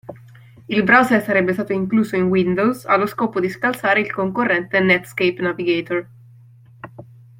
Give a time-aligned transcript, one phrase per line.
[0.65, 6.09] Il browser sarebbe stato incluso in Windows allo scopo di scalzare il concorrente Netscape Navigator.